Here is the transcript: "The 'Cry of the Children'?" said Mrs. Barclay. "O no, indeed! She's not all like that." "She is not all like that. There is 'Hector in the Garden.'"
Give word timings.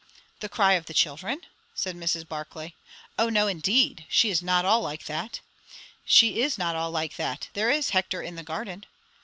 "The 0.39 0.49
'Cry 0.49 0.73
of 0.73 0.87
the 0.87 0.95
Children'?" 0.95 1.41
said 1.75 1.95
Mrs. 1.95 2.27
Barclay. 2.27 2.73
"O 3.19 3.29
no, 3.29 3.45
indeed! 3.45 4.07
She's 4.09 4.41
not 4.41 4.65
all 4.65 4.81
like 4.81 5.05
that." 5.05 5.41
"She 6.05 6.41
is 6.41 6.57
not 6.57 6.75
all 6.75 6.89
like 6.89 7.17
that. 7.17 7.49
There 7.53 7.69
is 7.69 7.91
'Hector 7.91 8.23
in 8.23 8.35
the 8.35 8.41
Garden.'" 8.41 8.85